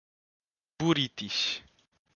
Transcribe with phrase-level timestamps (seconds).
[0.79, 1.61] Buritis